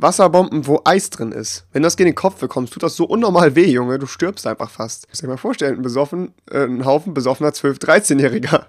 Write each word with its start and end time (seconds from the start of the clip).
Wasserbomben, 0.00 0.66
wo 0.66 0.80
Eis 0.84 1.08
drin 1.08 1.30
ist. 1.30 1.66
Wenn 1.72 1.82
das 1.82 1.96
gegen 1.96 2.10
den 2.10 2.16
Kopf 2.16 2.40
bekommst, 2.40 2.72
tut 2.72 2.82
das 2.82 2.96
so 2.96 3.04
unnormal 3.04 3.54
weh, 3.54 3.70
Junge. 3.70 3.98
Du 3.98 4.06
stirbst 4.06 4.46
einfach 4.46 4.68
fast. 4.68 5.08
Muss 5.08 5.20
dir 5.20 5.28
mal 5.28 5.36
vorstellen, 5.36 5.76
ein, 5.76 5.82
besoffen, 5.82 6.34
äh, 6.50 6.64
ein 6.64 6.84
Haufen 6.84 7.14
besoffener 7.14 7.50
12-, 7.50 7.80
13-Jähriger. 7.80 8.66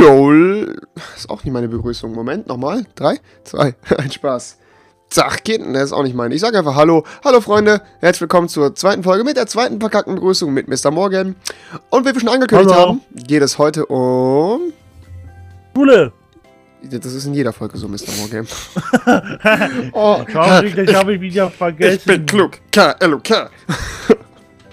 Jol. 0.00 0.80
Ist 1.16 1.28
auch 1.30 1.42
nicht 1.42 1.52
meine 1.52 1.68
Begrüßung. 1.68 2.12
Moment, 2.12 2.46
nochmal. 2.46 2.86
Drei, 2.94 3.20
zwei, 3.42 3.74
ein 3.98 4.12
Spaß. 4.12 4.58
Geht, 5.44 5.60
das 5.74 5.84
ist 5.84 5.92
auch 5.92 6.02
nicht 6.02 6.16
meine. 6.16 6.34
Ich 6.34 6.40
sage 6.40 6.58
einfach 6.58 6.74
Hallo. 6.74 7.04
Hallo 7.24 7.40
Freunde, 7.40 7.80
herzlich 8.00 8.22
willkommen 8.22 8.48
zur 8.48 8.74
zweiten 8.74 9.04
Folge 9.04 9.22
mit 9.22 9.36
der 9.36 9.46
zweiten 9.46 9.78
verkackten 9.78 10.16
Begrüßung 10.16 10.52
mit 10.52 10.66
Mr. 10.66 10.90
Morgan. 10.90 11.36
Und 11.90 12.04
wie 12.04 12.12
wir 12.12 12.18
schon 12.20 12.28
angekündigt 12.30 12.74
Hallo. 12.74 12.88
haben, 12.88 13.00
geht 13.14 13.40
es 13.42 13.56
heute 13.56 13.86
um... 13.86 14.72
Schule. 15.76 16.12
Das 16.82 17.12
ist 17.12 17.26
in 17.26 17.34
jeder 17.34 17.52
Folge 17.52 17.78
so, 17.78 17.86
Mr. 17.86 18.10
Morgan. 18.18 18.46
oh, 19.92 20.20
Traurig, 20.32 20.74
das 20.74 20.92
habe 20.96 21.14
ich 21.14 21.20
wieder 21.20 21.48
vergessen. 21.48 21.94
ich 21.96 22.04
bin 22.04 22.26
klug. 22.26 22.58
K-L-O-K. 22.72 23.50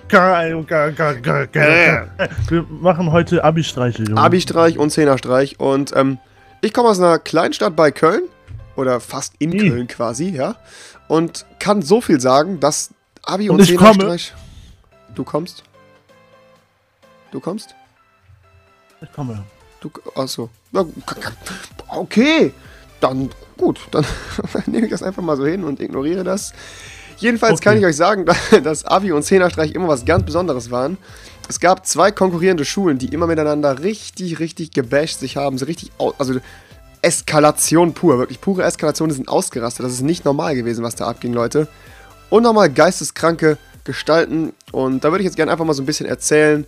K- 0.07 0.63
K- 0.63 0.91
K- 0.91 1.13
K- 1.21 1.47
K- 1.47 2.07
Wir 2.49 2.65
machen 2.81 3.11
heute 3.11 3.43
Abi-Streiche, 3.43 4.03
Junge. 4.03 4.19
Abi-Streich 4.19 4.79
und 4.79 4.89
Zehnerstreich. 4.89 5.59
Und 5.59 5.95
ähm, 5.95 6.17
ich 6.61 6.73
komme 6.73 6.89
aus 6.89 6.99
einer 6.99 7.19
Kleinstadt 7.19 7.75
bei 7.75 7.91
Köln. 7.91 8.23
Oder 8.75 8.99
fast 8.99 9.33
in 9.39 9.51
Ih. 9.51 9.69
Köln 9.69 9.87
quasi, 9.87 10.29
ja. 10.29 10.55
Und 11.07 11.45
kann 11.59 11.81
so 11.81 12.01
viel 12.01 12.19
sagen, 12.21 12.59
dass 12.59 12.91
Abi 13.23 13.49
und, 13.49 13.59
Und 13.59 13.69
ich 13.69 13.75
komme. 13.75 13.91
Zehnerstreich... 13.93 14.33
Du 15.13 15.23
kommst? 15.23 15.63
Du 17.31 17.39
kommst? 17.39 17.75
Ich 19.01 19.11
komme. 19.11 19.43
Du, 19.81 19.91
achso. 20.15 20.49
Okay. 21.87 22.53
Dann, 22.99 23.29
gut. 23.57 23.79
Dann 23.91 24.05
nehme 24.67 24.85
ich 24.85 24.91
das 24.91 25.03
einfach 25.03 25.23
mal 25.23 25.35
so 25.35 25.45
hin 25.45 25.63
und 25.63 25.79
ignoriere 25.79 26.23
das. 26.23 26.53
Jedenfalls 27.17 27.59
Okay. 27.59 27.63
kann 27.63 27.77
ich 27.77 27.85
euch 27.85 27.95
sagen, 27.95 28.25
dass 28.63 28.85
Abi 28.85 29.11
und 29.11 29.23
Zehnerstreich 29.23 29.73
immer 29.73 29.87
was 29.87 30.05
ganz 30.05 30.23
Besonderes 30.25 30.71
waren. 30.71 30.97
Es 31.49 31.59
gab 31.59 31.85
zwei 31.85 32.11
konkurrierende 32.11 32.63
Schulen, 32.63 32.97
die 32.97 33.07
immer 33.07 33.27
miteinander 33.27 33.83
richtig, 33.83 34.39
richtig 34.39 34.71
gebasht 34.71 35.19
sich 35.19 35.35
haben. 35.37 35.57
So 35.57 35.65
richtig, 35.65 35.91
also 36.17 36.39
Eskalation 37.01 37.93
pur. 37.93 38.19
Wirklich 38.19 38.41
pure 38.41 38.63
Eskalation. 38.63 39.09
Die 39.09 39.15
sind 39.15 39.29
ausgerastet. 39.29 39.85
Das 39.85 39.93
ist 39.93 40.01
nicht 40.01 40.25
normal 40.25 40.55
gewesen, 40.55 40.83
was 40.83 40.95
da 40.95 41.07
abging, 41.07 41.33
Leute. 41.33 41.67
Unnormal 42.29 42.69
geisteskranke 42.69 43.57
Gestalten. 43.83 44.53
Und 44.71 45.03
da 45.03 45.11
würde 45.11 45.23
ich 45.23 45.25
jetzt 45.25 45.35
gerne 45.35 45.51
einfach 45.51 45.65
mal 45.65 45.73
so 45.73 45.83
ein 45.83 45.85
bisschen 45.85 46.05
erzählen, 46.05 46.65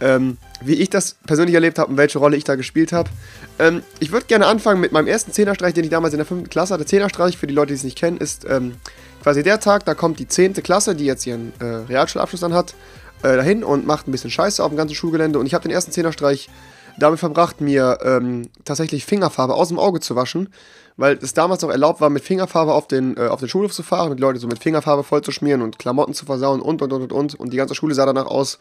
ähm, 0.00 0.38
wie 0.60 0.74
ich 0.74 0.90
das 0.90 1.16
persönlich 1.26 1.54
erlebt 1.54 1.78
habe 1.78 1.90
und 1.90 1.96
welche 1.96 2.18
Rolle 2.18 2.36
ich 2.36 2.44
da 2.44 2.54
gespielt 2.54 2.92
habe. 2.92 3.10
Ähm, 3.58 3.82
ich 4.00 4.12
würde 4.12 4.26
gerne 4.26 4.46
anfangen 4.46 4.80
mit 4.80 4.92
meinem 4.92 5.06
ersten 5.06 5.32
Zehnerstreich, 5.32 5.74
den 5.74 5.84
ich 5.84 5.90
damals 5.90 6.14
in 6.14 6.18
der 6.18 6.26
5. 6.26 6.48
Klasse 6.48 6.74
hatte. 6.74 6.86
Zehnerstreich, 6.86 7.36
für 7.36 7.46
die 7.46 7.54
Leute, 7.54 7.68
die 7.68 7.74
es 7.74 7.84
nicht 7.84 7.98
kennen, 7.98 8.18
ist 8.18 8.44
ähm, 8.48 8.74
quasi 9.22 9.42
der 9.42 9.60
Tag, 9.60 9.84
da 9.84 9.94
kommt 9.94 10.18
die 10.18 10.28
10. 10.28 10.54
Klasse, 10.54 10.94
die 10.94 11.04
jetzt 11.04 11.26
ihren 11.26 11.52
äh, 11.60 11.64
Realschulabschluss 11.64 12.40
dann 12.40 12.54
hat, 12.54 12.74
äh, 13.22 13.36
dahin 13.36 13.62
und 13.62 13.86
macht 13.86 14.08
ein 14.08 14.12
bisschen 14.12 14.30
Scheiße 14.30 14.62
auf 14.62 14.70
dem 14.70 14.76
ganzen 14.76 14.94
Schulgelände. 14.94 15.38
Und 15.38 15.46
ich 15.46 15.54
habe 15.54 15.62
den 15.62 15.72
ersten 15.72 15.92
Zehnerstreich 15.92 16.48
damit 16.98 17.20
verbracht, 17.20 17.60
mir 17.60 17.98
ähm, 18.02 18.48
tatsächlich 18.64 19.04
Fingerfarbe 19.04 19.54
aus 19.54 19.68
dem 19.68 19.78
Auge 19.78 20.00
zu 20.00 20.16
waschen, 20.16 20.48
weil 20.96 21.18
es 21.22 21.32
damals 21.34 21.62
noch 21.62 21.70
erlaubt 21.70 22.00
war, 22.00 22.10
mit 22.10 22.22
Fingerfarbe 22.22 22.72
auf 22.72 22.86
den, 22.86 23.16
äh, 23.16 23.28
auf 23.28 23.40
den 23.40 23.48
Schulhof 23.48 23.72
zu 23.72 23.82
fahren, 23.82 24.10
mit 24.10 24.20
Leute 24.20 24.38
so 24.38 24.46
mit 24.46 24.58
Fingerfarbe 24.58 25.02
voll 25.04 25.22
zu 25.22 25.32
schmieren 25.32 25.62
und 25.62 25.78
Klamotten 25.78 26.14
zu 26.14 26.26
versauen 26.26 26.60
und 26.60 26.82
und 26.82 26.92
und 26.92 27.02
und 27.02 27.12
und. 27.12 27.34
Und 27.34 27.52
die 27.52 27.56
ganze 27.56 27.74
Schule 27.74 27.94
sah 27.94 28.06
danach 28.06 28.26
aus 28.26 28.58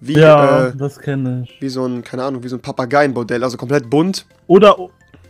wie, 0.00 0.14
Ja, 0.18 0.66
äh, 0.66 0.76
das 0.76 0.98
kenne 0.98 1.44
ich. 1.46 1.60
wie 1.60 1.68
so 1.68 1.86
ein, 1.86 2.02
keine 2.04 2.24
Ahnung, 2.24 2.42
wie 2.42 2.48
so 2.48 2.56
ein 2.56 2.60
Papageienmodell, 2.62 3.42
also 3.42 3.56
komplett 3.56 3.88
bunt. 3.88 4.26
Oder, 4.46 4.76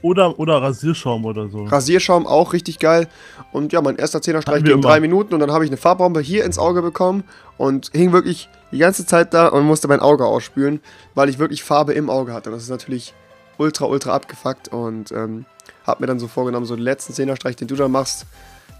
oder, 0.04 0.38
oder 0.38 0.60
Rasierschaum 0.60 1.24
oder 1.24 1.48
so. 1.48 1.64
Rasierschaum 1.64 2.26
auch 2.26 2.52
richtig 2.52 2.78
geil. 2.78 3.08
Und 3.52 3.72
ja, 3.72 3.80
mein 3.80 3.96
erster 3.96 4.20
Zehnerstreich 4.20 4.62
ging 4.62 4.82
drei 4.82 5.00
Minuten 5.00 5.32
und 5.32 5.40
dann 5.40 5.50
habe 5.50 5.64
ich 5.64 5.70
eine 5.70 5.78
Farbbombe 5.78 6.20
hier 6.20 6.44
ins 6.44 6.58
Auge 6.58 6.82
bekommen 6.82 7.24
und 7.56 7.90
hing 7.94 8.12
wirklich 8.12 8.50
die 8.70 8.78
ganze 8.78 9.06
Zeit 9.06 9.32
da 9.32 9.48
und 9.48 9.64
musste 9.64 9.88
mein 9.88 10.00
Auge 10.00 10.26
ausspülen, 10.26 10.80
weil 11.14 11.30
ich 11.30 11.38
wirklich 11.38 11.64
Farbe 11.64 11.94
im 11.94 12.10
Auge 12.10 12.34
hatte. 12.34 12.50
Und 12.50 12.56
das 12.56 12.64
ist 12.64 12.68
natürlich 12.68 13.14
ultra, 13.56 13.86
ultra 13.86 14.12
abgefuckt 14.12 14.68
und 14.68 15.10
ähm, 15.10 15.46
habe 15.86 16.02
mir 16.02 16.06
dann 16.06 16.18
so 16.18 16.28
vorgenommen, 16.28 16.66
so 16.66 16.76
den 16.76 16.84
letzten 16.84 17.14
Zehnerstreich, 17.14 17.56
den 17.56 17.68
du 17.68 17.74
da 17.74 17.88
machst, 17.88 18.26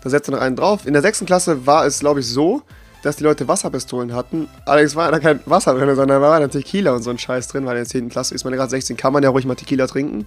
da 0.03 0.11
setzt 0.11 0.29
du 0.29 0.33
noch 0.33 0.43
einen 0.43 0.57
drauf. 0.57 0.87
In 0.87 0.93
der 0.93 1.01
sechsten 1.01 1.25
Klasse 1.25 1.67
war 1.67 1.87
es, 1.87 2.01
glaube 2.01 2.21
ich, 2.21 2.27
so, 2.27 2.61
dass 3.05 3.17
die 3.17 3.25
Leute 3.25 3.47
Wasserpistolen 3.47 4.15
hatten. 4.15 4.49
Allerdings 4.65 4.97
war 4.97 5.11
da 5.11 5.19
kein 5.19 5.41
Wasser 5.45 5.75
drin, 5.75 5.89
sondern 5.95 6.09
da 6.09 6.21
war 6.23 6.41
dann 6.41 6.51
Tequila 6.51 6.93
und 6.93 7.03
so 7.03 7.11
ein 7.11 7.19
Scheiß 7.19 7.49
drin, 7.49 7.67
weil 7.67 7.77
in 7.77 7.83
der 7.83 7.89
10. 7.89 8.09
Klasse 8.09 8.35
ist 8.35 8.45
man 8.45 8.53
ja 8.53 8.57
gerade 8.57 8.71
16, 8.71 8.97
kann 8.97 9.13
man 9.13 9.23
ja 9.23 9.29
ruhig 9.29 9.45
mal 9.45 9.55
Tequila 9.55 9.87
trinken. 9.87 10.27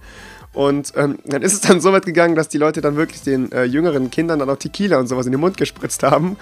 Und 0.54 0.92
ähm, 0.96 1.18
dann 1.24 1.42
ist 1.42 1.52
es 1.52 1.60
dann 1.60 1.80
so 1.80 1.92
weit 1.92 2.06
gegangen, 2.06 2.34
dass 2.34 2.48
die 2.48 2.58
Leute 2.58 2.80
dann 2.80 2.96
wirklich 2.96 3.22
den 3.22 3.52
äh, 3.52 3.64
jüngeren 3.64 4.10
Kindern 4.10 4.38
dann 4.38 4.50
auch 4.50 4.56
Tequila 4.56 4.98
und 4.98 5.06
sowas 5.06 5.26
in 5.26 5.32
den 5.32 5.40
Mund 5.40 5.56
gespritzt 5.56 6.02
haben. 6.02 6.36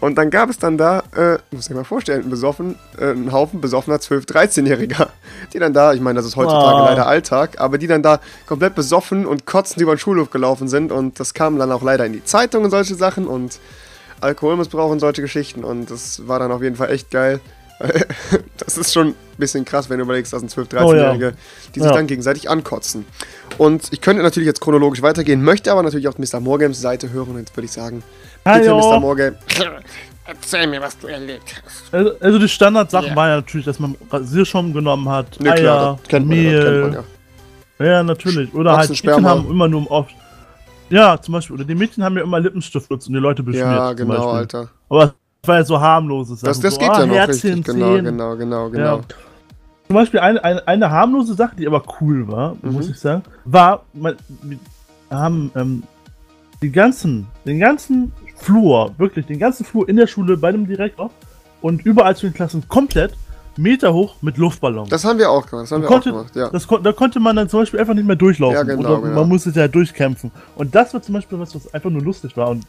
Und 0.00 0.18
dann 0.18 0.30
gab 0.30 0.50
es 0.50 0.58
dann 0.58 0.76
da, 0.76 1.04
äh, 1.16 1.38
muss 1.52 1.70
ich 1.70 1.74
mal 1.74 1.84
vorstellen, 1.84 2.22
einen, 2.22 2.30
besoffen, 2.30 2.76
äh, 2.98 3.10
einen 3.10 3.32
Haufen 3.32 3.60
besoffener 3.60 3.96
12-, 3.96 4.26
13-Jähriger, 4.28 5.08
die 5.52 5.58
dann 5.58 5.72
da, 5.72 5.94
ich 5.94 6.00
meine, 6.00 6.16
das 6.16 6.26
ist 6.26 6.36
heutzutage 6.36 6.82
Ah. 6.82 6.88
leider 6.90 7.06
Alltag, 7.06 7.60
aber 7.60 7.78
die 7.78 7.86
dann 7.86 8.02
da 8.02 8.20
komplett 8.46 8.74
besoffen 8.74 9.26
und 9.26 9.46
kotzend 9.46 9.80
über 9.80 9.94
den 9.94 9.98
Schulhof 9.98 10.30
gelaufen 10.30 10.68
sind. 10.68 10.92
Und 10.92 11.20
das 11.20 11.32
kam 11.32 11.58
dann 11.58 11.70
auch 11.72 11.82
leider 11.82 12.04
in 12.04 12.12
die 12.12 12.24
Zeitung 12.24 12.64
und 12.64 12.70
solche 12.70 12.94
Sachen 12.94 13.26
und 13.26 13.58
Alkoholmissbrauch 14.20 14.90
und 14.90 15.00
solche 15.00 15.22
Geschichten. 15.22 15.64
Und 15.64 15.90
das 15.90 16.26
war 16.26 16.38
dann 16.38 16.52
auf 16.52 16.62
jeden 16.62 16.76
Fall 16.76 16.90
echt 16.90 17.10
geil. 17.10 17.40
Das 18.58 18.78
ist 18.78 18.92
schon 18.92 19.08
ein 19.08 19.14
bisschen 19.38 19.64
krass, 19.64 19.90
wenn 19.90 19.98
du 19.98 20.04
überlegst, 20.04 20.32
dass 20.32 20.42
ein 20.42 20.48
12-, 20.48 20.70
13-Jährige, 20.70 21.34
die 21.74 21.80
sich 21.80 21.88
Ja. 21.88 21.94
dann 21.94 22.06
gegenseitig 22.06 22.48
ankotzen. 22.48 23.04
Und 23.58 23.92
ich 23.92 24.00
könnte 24.00 24.22
natürlich 24.22 24.46
jetzt 24.46 24.60
chronologisch 24.60 25.02
weitergehen, 25.02 25.42
möchte 25.42 25.72
aber 25.72 25.82
natürlich 25.82 26.06
auch 26.08 26.16
Mr. 26.16 26.40
Morgans 26.40 26.80
Seite 26.80 27.10
hören. 27.10 27.30
Und 27.30 27.38
jetzt 27.38 27.56
würde 27.56 27.64
ich 27.66 27.72
sagen, 27.72 28.02
bitte 28.44 28.58
Mr. 28.74 28.82
Hallo. 28.82 29.00
Morgan. 29.00 29.36
Erzähl 30.24 30.68
mir, 30.68 30.80
was 30.80 30.96
du 30.98 31.08
erlebt 31.08 31.60
hast. 31.66 31.92
Also, 31.92 32.12
also 32.20 32.38
die 32.38 32.48
Standardsachen 32.48 33.08
Ja. 33.08 33.16
waren 33.16 33.28
ja 33.30 33.36
natürlich, 33.36 33.66
dass 33.66 33.80
man 33.80 33.96
Rasierschaum 34.10 34.72
genommen 34.72 35.08
hat, 35.08 35.40
Ne, 35.40 35.50
Eier, 35.50 35.56
klar, 35.60 35.98
das 36.00 36.08
kennt 36.08 36.28
man, 36.28 36.36
ja, 36.38 36.52
das 36.52 36.64
kennt 36.64 36.80
man 36.80 36.90
Mehl. 36.90 37.04
ja. 37.80 37.86
Ja, 37.86 38.02
natürlich. 38.04 38.54
Oder 38.54 38.76
halt. 38.76 38.90
Mädchen 38.90 39.26
haben 39.26 39.50
immer 39.50 39.66
nur 39.66 39.90
oft. 39.90 40.14
Ja, 40.88 41.20
zum 41.20 41.32
Beispiel. 41.32 41.56
Oder 41.56 41.64
die 41.64 41.74
Mädchen 41.74 42.04
haben 42.04 42.16
ja 42.16 42.22
immer 42.22 42.38
Lippenstift 42.38 42.88
benutzt 42.88 43.08
und 43.08 43.14
die 43.14 43.18
Leute 43.20 43.42
beschmiert. 43.42 43.66
Ja, 43.66 43.92
genau. 43.94 44.30
Alter. 44.30 44.68
Aber 44.88 45.14
ja 45.46 45.64
so 45.64 45.80
harmloses. 45.80 46.40
Das, 46.40 46.56
Sachen, 46.56 46.62
das 46.62 46.74
so, 46.74 46.80
geht 46.80 46.90
ah, 46.90 47.00
ja 47.00 47.06
noch 47.06 47.14
Herzchen, 47.16 47.54
richtig. 47.54 47.74
Genau, 47.74 47.94
Zehen. 47.94 48.04
genau, 48.04 48.36
genau, 48.36 48.62
Ja. 48.66 48.68
genau. 48.68 49.00
Zum 49.88 49.94
Beispiel 49.96 50.20
eine, 50.20 50.42
eine, 50.44 50.68
eine 50.68 50.90
harmlose 50.90 51.34
Sache, 51.34 51.56
die 51.56 51.66
aber 51.66 51.82
cool 52.00 52.28
war, 52.28 52.56
Mhm. 52.62 52.72
muss 52.72 52.88
ich 52.88 52.98
sagen, 52.98 53.22
war, 53.44 53.82
man, 53.92 54.14
wir 54.42 54.58
haben 55.10 55.50
ähm, 55.56 55.82
die 56.62 56.70
ganzen, 56.70 57.26
den 57.44 57.58
ganzen 57.58 58.12
Flur, 58.36 58.94
wirklich 58.98 59.26
den 59.26 59.38
ganzen 59.40 59.64
Flur 59.66 59.88
in 59.88 59.96
der 59.96 60.06
Schule 60.06 60.36
bei 60.36 60.52
dem 60.52 60.66
Direktor 60.66 61.10
und 61.60 61.84
überall 61.84 62.14
zu 62.16 62.26
den 62.26 62.34
Klassen 62.34 62.66
komplett 62.68 63.14
Meter 63.58 63.92
hoch 63.92 64.14
mit 64.22 64.38
Luftballons. 64.38 64.88
Das 64.88 65.04
haben 65.04 65.18
wir 65.18 65.28
auch 65.28 65.44
gemacht. 65.46 65.64
Das 65.64 65.72
haben 65.72 65.82
wir 65.82 65.88
Konnte- 65.88 66.10
auch 66.10 66.16
gemacht, 66.18 66.36
ja. 66.36 66.48
Das 66.50 66.66
da 66.66 66.92
konnte 66.92 67.18
man 67.20 67.34
dann 67.36 67.48
zum 67.48 67.60
Beispiel 67.60 67.80
einfach 67.80 67.92
nicht 67.94 68.06
mehr 68.06 68.16
durchlaufen. 68.16 68.56
Ja, 68.56 68.62
genau, 68.62 68.92
oder 68.94 69.00
genau. 69.02 69.20
man 69.20 69.28
musste 69.28 69.50
ja 69.50 69.66
durchkämpfen. 69.68 70.30
Und 70.54 70.72
das 70.74 70.94
war 70.94 71.02
zum 71.02 71.14
Beispiel 71.14 71.38
was, 71.38 71.52
was 71.54 71.74
einfach 71.74 71.90
nur 71.90 72.00
lustig 72.00 72.34
war. 72.36 72.48
Und 72.48 72.64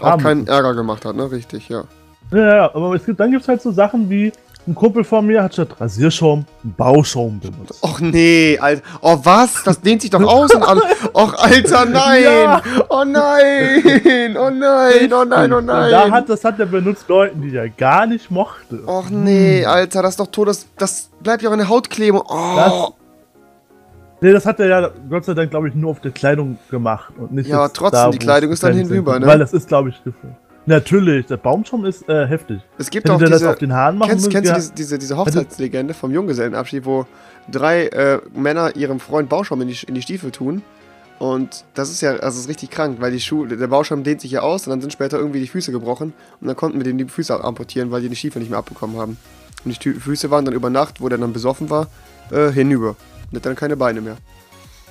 Auch 0.00 0.18
keinen 0.18 0.46
Ärger 0.46 0.74
gemacht 0.74 1.04
hat, 1.06 1.16
ne? 1.16 1.28
Richtig, 1.32 1.68
ja. 1.70 1.84
Ja, 2.30 2.56
ja, 2.56 2.74
aber 2.74 2.94
es 2.94 3.04
gibt, 3.06 3.18
dann 3.20 3.30
gibt 3.30 3.42
es 3.42 3.48
halt 3.48 3.62
so 3.62 3.70
Sachen 3.72 4.08
wie, 4.10 4.32
ein 4.66 4.74
Kumpel 4.74 5.02
von 5.02 5.24
mir 5.26 5.42
hat 5.42 5.54
statt 5.54 5.68
Rasierschaum 5.80 6.44
einen 6.62 6.74
Bauschaum 6.74 7.40
benutzt. 7.40 7.82
Och 7.82 8.00
nee, 8.00 8.58
Alter. 8.60 8.82
Oh 9.00 9.16
was? 9.22 9.62
Das 9.64 9.80
dehnt 9.80 10.02
sich 10.02 10.10
doch 10.10 10.22
außen 10.22 10.62
an. 10.62 10.78
Och, 11.14 11.34
Alter, 11.42 11.84
nein. 11.90 12.22
Ja. 12.22 12.62
Oh 12.90 13.02
nein. 13.04 14.36
Oh 14.36 14.50
nein, 14.50 15.10
oh 15.10 15.24
nein, 15.24 15.52
oh 15.54 15.56
Und 15.56 15.66
da 15.68 15.88
nein. 15.90 16.12
hat, 16.12 16.28
das 16.28 16.44
hat 16.44 16.60
er 16.60 16.66
benutzt 16.66 17.08
Leuten, 17.08 17.40
die 17.40 17.56
er 17.56 17.70
gar 17.70 18.06
nicht 18.06 18.30
mochte. 18.30 18.82
Och 18.86 19.08
nee, 19.08 19.64
Alter, 19.64 20.02
das 20.02 20.10
ist 20.10 20.20
doch 20.20 20.26
tot. 20.26 20.48
Das, 20.48 20.66
das 20.76 21.08
bleibt 21.22 21.42
ja 21.42 21.48
auch 21.48 21.54
in 21.54 21.60
der 21.60 21.68
Haut 21.70 21.88
kleben. 21.88 22.18
Oh. 22.18 22.56
Das- 22.56 22.92
Nee, 24.20 24.32
das 24.32 24.44
hat 24.46 24.58
er 24.58 24.66
ja 24.66 24.90
Gott 25.08 25.24
sei 25.24 25.32
Dank, 25.34 25.50
glaube 25.50 25.68
ich, 25.68 25.76
nur 25.76 25.92
auf 25.92 26.00
der 26.00 26.10
Kleidung 26.10 26.58
gemacht. 26.70 27.12
Und 27.16 27.32
nicht 27.32 27.48
Ja, 27.48 27.58
aber 27.58 27.72
trotzdem, 27.72 28.00
da, 28.00 28.10
die 28.10 28.18
Kleidung 28.18 28.50
ist 28.50 28.64
dann 28.64 28.74
hinüber, 28.74 29.16
ne? 29.20 29.26
Weil 29.28 29.38
das 29.38 29.52
ist, 29.52 29.68
glaube 29.68 29.90
ich, 29.90 30.02
gefüllt. 30.02 30.34
Natürlich, 30.68 31.24
der 31.26 31.38
Baumschaum 31.38 31.86
ist 31.86 32.06
äh, 32.08 32.26
heftig. 32.26 32.60
es 32.76 32.90
gibt 32.90 33.06
Hätte 33.06 33.14
auch 33.14 33.20
das 33.20 33.30
diese, 33.30 33.50
auf 33.50 33.56
den 33.56 33.72
Haaren 33.72 33.96
machen 33.96 34.10
kennst, 34.10 34.26
müssen, 34.26 34.44
kennst 34.44 34.50
du 34.50 34.54
diese, 34.54 34.74
diese, 34.74 34.98
diese 34.98 35.16
Hochzeitslegende 35.16 35.94
vom 35.94 36.12
Junggesellenabschied, 36.12 36.84
wo 36.84 37.06
drei 37.50 37.86
äh, 37.86 38.20
Männer 38.34 38.76
ihrem 38.76 39.00
Freund 39.00 39.30
Bauschaum 39.30 39.62
in 39.62 39.68
die, 39.68 39.78
in 39.86 39.94
die 39.94 40.02
Stiefel 40.02 40.30
tun? 40.30 40.62
Und 41.18 41.64
das 41.72 41.90
ist 41.90 42.02
ja, 42.02 42.10
also 42.10 42.22
das 42.22 42.36
ist 42.36 42.48
richtig 42.48 42.70
krank, 42.70 42.98
weil 43.00 43.10
die 43.10 43.20
Schuhe, 43.20 43.48
der 43.48 43.66
Bauschaum 43.66 44.04
dehnt 44.04 44.20
sich 44.20 44.30
ja 44.30 44.42
aus 44.42 44.66
und 44.66 44.70
dann 44.70 44.82
sind 44.82 44.92
später 44.92 45.18
irgendwie 45.18 45.40
die 45.40 45.48
Füße 45.48 45.72
gebrochen 45.72 46.12
und 46.40 46.46
dann 46.46 46.54
konnten 46.54 46.78
wir 46.78 46.84
denen 46.84 46.98
die 46.98 47.06
Füße 47.06 47.42
amputieren, 47.42 47.90
weil 47.90 48.02
die 48.02 48.10
die 48.10 48.16
Stiefel 48.16 48.40
nicht 48.40 48.50
mehr 48.50 48.58
abbekommen 48.58 48.98
haben. 48.98 49.16
Und 49.64 49.84
die 49.84 49.92
Füße 49.94 50.30
waren 50.30 50.44
dann 50.44 50.54
über 50.54 50.70
Nacht, 50.70 51.00
wo 51.00 51.08
der 51.08 51.18
dann 51.18 51.32
besoffen 51.32 51.70
war, 51.70 51.88
äh, 52.30 52.50
hinüber. 52.50 52.94
Und 53.30 53.36
hat 53.36 53.46
dann 53.46 53.56
keine 53.56 53.76
Beine 53.76 54.02
mehr. 54.02 54.18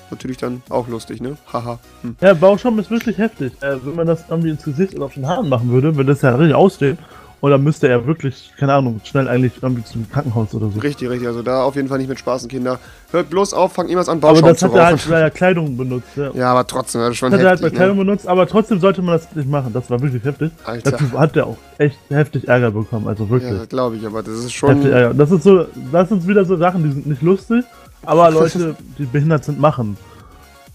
Natürlich 0.10 0.38
dann 0.38 0.62
auch 0.70 0.88
lustig, 0.88 1.22
ne? 1.22 1.38
Haha. 1.52 1.80
Hm. 2.02 2.16
Ja, 2.22 2.34
Bauschaum 2.34 2.80
ist 2.80 2.90
wirklich 2.90 3.18
heftig. 3.18 3.54
Äh, 3.62 3.76
wenn 3.84 3.96
man 3.96 4.08
das 4.08 4.24
irgendwie 4.30 4.50
ins 4.50 4.64
Gesicht 4.64 4.96
oder 4.96 5.06
auf 5.06 5.14
den 5.14 5.28
Haaren 5.28 5.50
machen 5.50 5.70
würde, 5.72 5.96
würde 5.96 6.12
das 6.14 6.22
ja 6.22 6.36
richtig 6.36 6.56
ausstehen. 6.56 6.98
Und 7.40 7.52
dann 7.52 7.64
müsste 7.64 7.88
er 7.88 8.08
wirklich, 8.08 8.52
keine 8.58 8.74
Ahnung, 8.74 9.00
schnell 9.04 9.28
eigentlich 9.28 9.54
irgendwie 9.62 9.84
zum 9.84 10.10
Krankenhaus 10.10 10.56
oder 10.56 10.72
so. 10.72 10.80
Richtig, 10.80 11.08
richtig. 11.08 11.28
Also 11.28 11.44
da 11.44 11.62
auf 11.62 11.76
jeden 11.76 11.88
Fall 11.88 12.00
nicht 12.00 12.08
mit 12.10 12.18
Spaßen, 12.18 12.50
Kinder. 12.50 12.80
Hört 13.12 13.30
bloß 13.30 13.54
auf, 13.54 13.74
fangt 13.74 13.90
niemals 13.90 14.10
an, 14.10 14.18
Aber 14.18 14.30
Bauschaum 14.34 14.50
das 14.50 14.58
zu 14.58 14.66
hat 14.70 14.74
er 14.76 14.86
halt 14.88 15.08
bei 15.08 15.20
der 15.20 15.30
Kleidung 15.30 15.78
benutzt, 15.78 16.08
ja. 16.16 16.32
Ja, 16.34 16.52
aber 16.52 16.66
trotzdem, 16.66 17.02
das 17.02 17.12
ist 17.12 17.18
schon 17.18 17.30
Das 17.30 17.40
hat 17.40 17.46
er 17.46 17.50
halt 17.52 17.60
bei 17.62 17.66
heftig. 17.68 17.78
Kleidung 17.78 17.98
Ne? 17.98 18.06
benutzt, 18.06 18.28
aber 18.28 18.48
trotzdem 18.48 18.80
sollte 18.80 19.04
man 19.04 19.20
das 19.20 19.36
nicht 19.36 19.48
machen. 19.48 19.72
Das 19.72 19.88
war 19.92 20.02
wirklich 20.02 20.24
heftig. 20.24 20.50
Alter. 20.66 20.92
Dazu 20.92 21.12
hat 21.20 21.36
er 21.38 21.46
auch 21.46 21.58
echt 21.78 22.00
heftig 22.10 22.48
Ärger 22.48 22.72
bekommen, 22.72 23.08
also 23.08 23.30
wirklich. 23.30 23.54
Ja, 23.54 23.66
glaube 23.66 23.98
ich, 23.98 24.06
aber 24.08 24.24
das 24.24 24.34
ist 24.34 24.44
heftig 24.46 24.56
schon. 24.56 24.92
Ärger. 24.92 25.14
Das 25.14 25.30
ist 25.30 25.44
so, 25.44 25.66
das 25.92 26.10
sind 26.10 26.28
wieder 26.28 26.44
so 26.44 26.58
Sachen, 26.58 26.82
die 26.86 26.92
sind 26.92 27.06
nicht 27.06 27.22
lustig, 27.22 27.64
aber 28.06 28.30
Leute, 28.32 28.76
die 28.98 29.06
behindert 29.06 29.46
sind, 29.46 29.60
machen. 29.60 29.98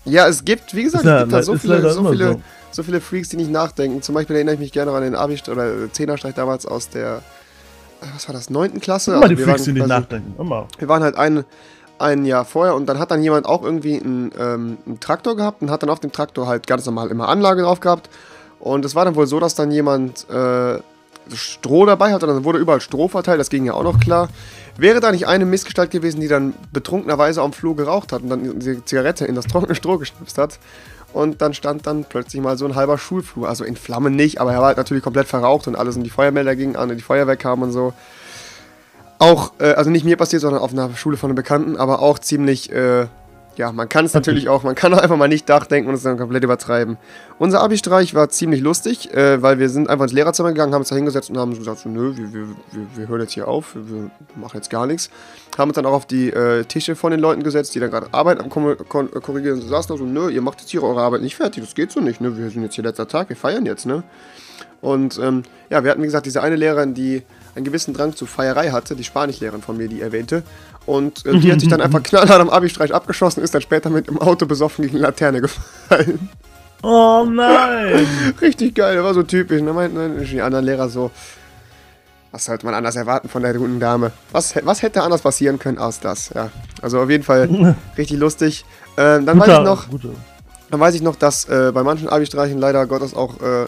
Ja, 0.05 0.27
es 0.27 0.45
gibt, 0.45 0.75
wie 0.75 0.83
gesagt, 0.83 1.05
es 1.05 1.21
gibt 1.21 1.33
da 1.33 1.43
so 1.43 1.55
ist 1.55 1.63
viele, 1.63 1.93
so 1.93 2.11
viele, 2.11 2.33
so. 2.33 2.43
so 2.73 2.83
viele 2.83 3.01
Freaks, 3.01 3.29
die 3.29 3.37
nicht 3.37 3.51
nachdenken. 3.51 4.03
Zum 4.03 4.15
Beispiel 4.15 4.37
erinnere 4.37 4.55
ich 4.55 4.61
mich 4.61 4.73
gerne 4.73 4.91
noch 4.91 4.97
an 4.97 5.05
den 5.05 5.15
Abi- 5.15 5.41
oder 5.51 5.93
Zehnerstreich 5.93 6.35
damals 6.35 6.67
aus 6.67 6.89
der, 6.89 7.19
äh, 8.01 8.07
was 8.15 8.29
war 8.29 8.35
das, 8.35 8.51
neunten 8.51 8.81
Klasse? 8.81 9.13
Immer 9.13 9.29
die 9.29 9.35
Also 9.35 9.39
wir 9.39 9.45
Freaks, 9.45 9.61
waren 9.61 9.75
die 9.75 9.81
nicht 9.81 9.89
nachdenken. 9.89 10.35
Immer. 10.41 10.67
Wir 10.79 10.89
waren 10.89 11.03
halt 11.05 11.17
ein, 11.17 11.45
ein 11.99 12.25
Jahr 12.25 12.45
vorher 12.45 12.75
und 12.75 12.87
dann 12.87 12.99
hat 12.99 13.13
dann 13.13 13.23
jemand 13.23 13.47
auch 13.47 13.63
irgendwie 13.63 14.01
einen, 14.01 14.33
ähm, 14.39 14.79
einen 14.87 14.99
Traktor 14.99 15.37
gehabt 15.37 15.63
und 15.63 15.71
hat 15.71 15.83
dann 15.85 15.91
auf 15.91 16.01
dem 16.01 16.11
Traktor 16.11 16.49
halt 16.49 16.67
ganz 16.67 16.85
normal 16.85 17.09
immer 17.11 17.29
Anlage 17.29 17.63
drauf 17.63 17.79
gehabt. 17.79 18.11
Und 18.59 18.85
es 18.85 18.95
war 18.95 19.05
dann 19.05 19.15
wohl 19.15 19.27
so, 19.27 19.39
dass 19.41 19.55
dann 19.55 19.71
jemand 19.71 20.29
äh, 20.31 20.79
Stroh 21.35 21.87
dabei 21.87 22.13
hatte, 22.13 22.27
dann 22.27 22.45
wurde 22.45 22.59
überall 22.59 22.81
Stroh 22.81 23.09
verteilt, 23.09 23.41
das 23.41 23.51
ging 23.51 23.65
ja 23.65 23.75
auch 23.75 23.85
noch 23.85 24.01
klar. 24.01 24.29
Wäre 24.77 25.01
da 25.01 25.13
nicht 25.13 25.27
eine 25.27 25.45
Missgestalt 25.45 25.91
gewesen, 25.91 26.21
die 26.21 26.29
dann 26.29 26.55
betrunkenerweise 26.73 27.43
am 27.43 27.53
Flur 27.53 27.77
geraucht 27.77 28.13
hat 28.13 28.23
und 28.23 28.31
dann 28.31 28.59
die 28.59 28.85
Zigarette 28.85 29.27
in 29.27 29.35
das 29.35 29.47
trockene 29.47 29.75
Stroh 29.75 29.99
geschnipst 29.99 30.39
hat? 30.39 30.59
Und 31.13 31.43
dann 31.43 31.53
stand 31.53 31.87
dann 31.87 32.05
plötzlich 32.05 32.41
mal 32.41 32.57
so 32.57 32.65
ein 32.65 32.75
halber 32.75 32.97
Schulflur, 32.97 33.49
also 33.49 33.65
in 33.65 33.77
Flammen 33.77 34.17
nicht, 34.17 34.41
aber 34.41 34.53
er 34.53 34.61
war 34.61 34.69
halt 34.69 34.79
natürlich 34.79 35.03
komplett 35.03 35.29
verraucht 35.29 35.67
und 35.67 35.77
alles 35.77 35.97
und 35.97 36.05
die 36.05 36.11
Feuermelder 36.11 36.57
gingen 36.57 36.75
an 36.75 36.91
und 36.91 36.97
die 36.97 37.03
Feuerwehr 37.03 37.37
kam 37.37 37.63
und 37.63 37.73
so 37.73 37.93
auch, 39.23 39.53
äh, 39.61 39.73
also 39.73 39.91
nicht 39.91 40.05
mir 40.05 40.17
passiert, 40.17 40.43
sondern 40.43 40.61
auf 40.61 40.73
einer 40.73 40.95
Schule 40.97 41.17
von 41.17 41.31
einem 41.31 41.37
Bekannten, 41.37 41.77
aber 41.77 42.03
auch 42.03 42.19
ziemlich, 42.19 42.73
äh, 42.73 43.07
ja, 43.57 43.71
man 43.73 43.89
kann 43.89 44.05
es 44.05 44.15
natürlich 44.15 44.49
auch, 44.49 44.63
man 44.63 44.75
kann 44.75 44.95
auch 44.95 44.99
einfach 44.99 45.17
mal 45.17 45.29
nicht 45.29 45.49
nachdenken 45.49 45.89
und 45.89 45.95
es 45.95 46.03
dann 46.03 46.17
komplett 46.17 46.43
übertreiben. 46.43 46.97
Unser 47.39 47.61
Abi-Streich 47.63 48.15
war 48.15 48.29
ziemlich 48.31 48.61
lustig, 48.61 49.13
äh, 49.15 49.43
weil 49.43 49.59
wir 49.59 49.69
sind 49.69 49.91
einfach 49.91 50.05
ins 50.05 50.13
Lehrerzimmer 50.13 50.49
gegangen, 50.51 50.73
haben 50.73 50.81
uns 50.81 50.89
da 50.89 50.97
hingesetzt 50.97 51.29
und 51.31 51.39
haben 51.39 51.55
gesagt, 51.57 51.81
so, 51.81 51.89
nö, 51.89 52.17
wir, 52.17 52.33
wir, 52.33 52.49
wir, 52.71 52.87
wir 52.97 53.09
hören 53.09 53.21
jetzt 53.21 53.33
hier 53.33 53.49
auf, 53.49 53.75
wir, 53.75 54.11
machen 54.37 54.57
jetzt 54.57 54.71
gar 54.71 54.87
nichts. 54.87 55.11
Haben 55.59 55.71
uns 55.71 55.77
dann 55.77 55.87
auch 55.87 55.93
auf 55.93 56.07
die 56.07 56.31
äh, 56.31 56.65
Tische 56.65 56.97
von 56.97 57.11
den 57.11 57.21
Leuten 57.21 57.43
gesetzt, 57.43 57.75
die 57.75 57.81
dann 57.81 57.91
gerade 57.91 58.09
Arbeit 58.13 58.41
am 58.41 58.49
Kom- 58.49 58.77
kon- 58.89 59.11
saßen 59.61 59.95
da 59.95 59.99
so, 59.99 60.05
nö, 60.05 60.31
ihr 60.31 60.41
macht 60.43 60.61
jetzt 60.61 60.71
hier 60.71 60.83
eure 60.83 61.03
Arbeit 61.03 61.21
nicht 61.23 61.37
fertig, 61.37 61.63
das 61.63 61.75
geht 61.75 61.93
so 61.93 62.01
nicht, 62.01 62.21
ne, 62.21 62.37
wir 62.37 62.49
sind 62.51 62.63
jetzt 62.63 62.75
hier 62.75 62.85
letzter 62.85 63.07
Tag, 63.07 63.29
wir 63.29 63.37
feiern 63.37 63.67
jetzt, 63.67 63.85
ne. 63.87 64.03
Und 64.83 65.19
ähm, 65.19 65.45
ja, 65.71 65.83
wir 65.83 65.91
hatten 65.91 66.03
wie 66.03 66.07
gesagt 66.07 66.27
diese 66.27 66.43
eine 66.43 66.57
Lehrerin, 66.57 66.93
die 66.93 67.23
einen 67.55 67.65
gewissen 67.65 67.95
Drang 67.95 68.15
zur 68.15 68.29
Feierei 68.29 68.71
hatte, 68.71 68.95
die 68.97 69.05
Spanischlehrerin 69.05 69.63
von 69.63 69.77
mir, 69.79 69.89
die 69.89 70.03
erwähnte. 70.03 70.43
Und 70.85 71.25
äh, 71.25 71.39
die 71.39 71.51
hat 71.51 71.61
sich 71.61 71.69
dann 71.69 71.81
einfach 71.83 72.03
knallhart 72.03 72.41
am 72.41 72.51
Abi-Streich 72.51 72.93
abgeschossen, 72.93 73.43
ist 73.43 73.55
dann 73.55 73.63
später 73.63 73.89
mit 73.89 74.09
im 74.09 74.19
Auto 74.19 74.45
besoffen 74.45 74.85
gegen 74.85 74.97
eine 74.97 75.07
Laterne 75.07 75.41
gefallen. 75.41 76.29
Oh 76.83 77.25
nein! 77.27 78.07
Richtig 78.41 78.75
geil, 78.75 78.95
der 78.95 79.05
war 79.05 79.15
so 79.15 79.23
typisch. 79.23 79.61
Und 79.61 79.67
dann 79.67 79.77
meinten 79.77 79.97
dann 79.97 80.25
die 80.25 80.43
anderen 80.43 80.65
Lehrer 80.65 80.89
so, 80.89 81.13
was 82.33 82.47
sollte 82.47 82.65
man 82.67 82.75
anders 82.75 82.97
erwarten 82.97 83.29
von 83.29 83.43
der 83.43 83.55
guten 83.55 83.79
Dame? 83.79 84.11
Was, 84.33 84.55
was 84.65 84.83
hätte 84.83 85.03
anders 85.03 85.21
passieren 85.21 85.59
können 85.59 85.79
als 85.79 86.01
das? 86.01 86.31
Ja, 86.35 86.51
also 86.81 87.01
auf 87.01 87.11
jeden 87.11 87.23
Fall 87.23 87.77
richtig 87.99 88.19
lustig. 88.19 88.65
Ähm, 88.97 89.27
dann 89.27 89.39
weiß 89.39 89.59
ich 89.59 89.65
noch, 89.65 89.91
guter. 89.91 90.09
dann 90.71 90.81
weiß 90.81 90.95
ich 90.95 91.03
noch, 91.03 91.15
dass 91.15 91.45
äh, 91.45 91.71
bei 91.73 91.83
manchen 91.83 92.09
Abi-Streichen 92.09 92.59
leider 92.59 92.87
Gottes 92.87 93.15
auch, 93.15 93.41
äh, 93.41 93.67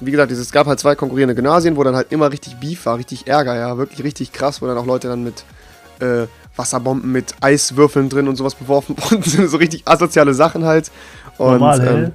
wie 0.00 0.10
gesagt, 0.10 0.30
es 0.30 0.52
gab 0.52 0.66
halt 0.66 0.78
zwei 0.78 0.94
konkurrierende 0.94 1.34
Gymnasien, 1.34 1.76
wo 1.76 1.82
dann 1.82 1.96
halt 1.96 2.12
immer 2.12 2.30
richtig 2.30 2.56
Beef 2.56 2.84
war, 2.86 2.98
richtig 2.98 3.26
Ärger, 3.26 3.56
ja, 3.56 3.78
wirklich 3.78 4.02
richtig 4.04 4.32
krass, 4.32 4.60
wo 4.60 4.66
dann 4.66 4.76
auch 4.76 4.86
Leute 4.86 5.08
dann 5.08 5.24
mit 5.24 5.44
äh, 6.00 6.26
Wasserbomben 6.56 7.10
mit 7.10 7.34
Eiswürfeln 7.40 8.08
drin 8.08 8.28
und 8.28 8.36
sowas 8.36 8.54
beworfen 8.54 8.96
worden 9.02 9.22
sind, 9.22 9.48
so 9.48 9.56
richtig 9.56 9.82
asoziale 9.86 10.34
Sachen 10.34 10.64
halt. 10.64 10.90
Und 11.38 11.52
Normal, 11.52 11.86
ähm, 11.86 12.12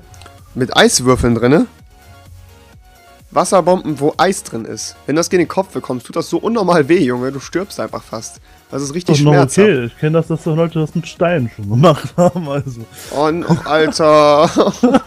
mit 0.56 0.76
Eiswürfeln 0.76 1.36
drinne. 1.36 1.68
Wasserbomben, 3.32 4.00
wo 4.00 4.14
Eis 4.18 4.44
drin 4.44 4.66
ist. 4.66 4.96
Wenn 5.06 5.16
das 5.16 5.30
gegen 5.30 5.44
den 5.44 5.48
Kopf 5.48 5.70
bekommst, 5.70 6.06
tut 6.06 6.16
das 6.16 6.30
so 6.30 6.38
unnormal 6.38 6.88
weh, 6.90 7.00
Junge. 7.04 7.32
Du 7.32 7.40
stirbst 7.40 7.80
einfach 7.80 8.04
fast. 8.04 8.42
Das 8.70 8.82
ist 8.82 8.90
Doch 8.90 8.96
richtig 8.96 9.18
schmerzhaft. 9.20 9.60
okay. 9.68 9.86
Ich 9.86 9.98
kenne 10.00 10.14
das, 10.18 10.28
dass 10.28 10.44
da 10.44 10.54
Leute 10.54 10.80
das 10.80 10.96
mit 10.96 11.08
Steinen 11.08 11.50
schon 11.56 11.70
gemacht 11.70 12.14
haben. 12.18 12.48
Also. 12.50 12.82
Oh, 13.16 13.30
Alter. 13.66 14.50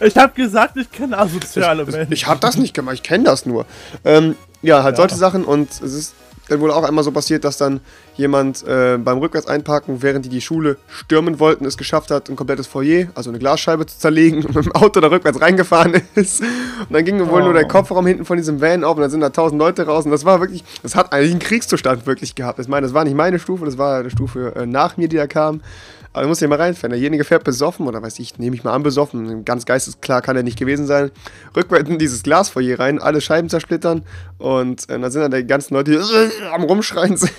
Ich 0.00 0.16
habe 0.16 0.32
gesagt, 0.34 0.76
ich 0.76 0.90
kenne 0.90 1.18
asoziale 1.18 1.84
Menschen. 1.84 2.12
Ich 2.12 2.26
habe 2.26 2.40
das 2.40 2.56
nicht 2.56 2.72
gemacht, 2.74 2.94
ich 2.96 3.02
kenne 3.02 3.24
das 3.24 3.44
nur. 3.46 3.66
Ähm, 4.04 4.36
ja, 4.62 4.82
halt 4.82 4.96
Ja. 4.96 5.02
solche 5.02 5.16
Sachen 5.16 5.44
und 5.44 5.70
es 5.70 5.80
ist 5.80 6.14
dann 6.48 6.60
wohl 6.60 6.70
auch 6.70 6.84
einmal 6.84 7.04
so 7.04 7.12
passiert, 7.12 7.44
dass 7.44 7.56
dann 7.56 7.80
jemand 8.16 8.66
äh, 8.66 8.98
beim 8.98 9.18
Rückwärts 9.18 9.46
einparken, 9.46 10.02
während 10.02 10.24
die 10.24 10.28
die 10.28 10.40
Schule 10.40 10.76
stürmen 10.88 11.38
wollten, 11.38 11.64
es 11.64 11.76
geschafft 11.76 12.10
hat, 12.10 12.28
ein 12.28 12.36
komplettes 12.36 12.66
Foyer, 12.66 13.08
also 13.14 13.30
eine 13.30 13.38
Glasscheibe 13.38 13.86
zu 13.86 13.98
zerlegen 13.98 14.44
und 14.44 14.54
mit 14.54 14.64
dem 14.64 14.72
Auto 14.72 15.00
da 15.00 15.08
rückwärts 15.08 15.40
reingefahren 15.40 16.00
ist. 16.14 16.40
Und 16.40 16.92
dann 16.92 17.04
ging 17.04 17.18
wohl 17.28 17.42
nur 17.42 17.52
der 17.54 17.64
Oh. 17.64 17.68
Kopfraum 17.68 18.06
hinten 18.06 18.24
von 18.24 18.36
diesem 18.36 18.60
Van 18.60 18.82
auf 18.84 18.96
und 18.96 19.02
dann 19.02 19.10
sind 19.10 19.20
da 19.20 19.30
tausend 19.30 19.58
Leute 19.58 19.86
raus 19.86 20.04
und 20.04 20.10
das 20.10 20.24
war 20.24 20.40
wirklich, 20.40 20.64
das 20.82 20.94
hat 20.94 21.12
eigentlich 21.12 21.32
einen 21.32 21.40
Kriegszustand 21.40 22.06
wirklich 22.06 22.34
gehabt. 22.34 22.58
Ich 22.58 22.68
meine, 22.68 22.86
das 22.86 22.94
war 22.94 23.04
nicht 23.04 23.16
meine 23.16 23.38
Stufe, 23.38 23.64
das 23.64 23.78
war 23.78 23.98
eine 24.00 24.10
Stufe 24.10 24.54
äh, 24.56 24.66
nach 24.66 24.96
mir, 24.96 25.08
die 25.08 25.16
da 25.16 25.26
kam. 25.26 25.60
Aber 26.14 26.22
du 26.22 26.28
musst 26.30 26.40
dir 26.40 26.48
mal 26.48 26.56
reinfahren. 26.56 26.90
Derjenige 26.90 27.22
fährt 27.22 27.44
besoffen, 27.44 27.86
oder 27.86 28.02
weiß 28.02 28.18
ich, 28.18 28.38
nehme 28.38 28.56
ich 28.56 28.64
mal 28.64 28.72
an, 28.72 28.82
besoffen. 28.82 29.44
Ganz 29.44 29.66
geistesklar 29.66 30.22
kann 30.22 30.36
er 30.36 30.42
nicht 30.42 30.58
gewesen 30.58 30.86
sein. 30.86 31.10
Rückwärts 31.54 31.88
in 31.88 31.98
dieses 31.98 32.22
Glasfoyer 32.22 32.78
rein, 32.78 32.98
alle 33.00 33.20
Scheiben 33.20 33.48
zersplittern. 33.50 34.02
Und 34.38 34.88
äh, 34.88 34.98
dann 34.98 35.10
sind 35.10 35.20
dann 35.20 35.30
die 35.30 35.46
ganzen 35.46 35.74
Leute, 35.74 35.92
äh, 35.92 36.37
am 36.52 36.62
Rumschreien 36.62 37.16
sind. 37.16 37.32